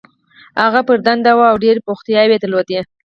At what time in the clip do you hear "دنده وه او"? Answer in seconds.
1.07-1.57